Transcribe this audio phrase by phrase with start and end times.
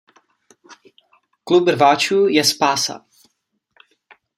[1.43, 3.05] Klub rváčů je spása!